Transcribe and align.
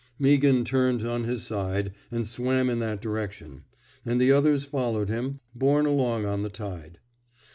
Meaghan 0.19 0.65
turned 0.65 1.05
on 1.05 1.25
his 1.25 1.43
side, 1.43 1.93
and 2.09 2.25
swam 2.25 2.71
in 2.71 2.79
that 2.79 3.01
direction; 3.03 3.65
and 4.03 4.19
the 4.19 4.31
others 4.31 4.65
followed 4.65 5.09
him, 5.09 5.41
borne 5.53 5.85
along 5.85 6.25
on 6.25 6.41
the 6.41 6.49
tide. 6.49 6.97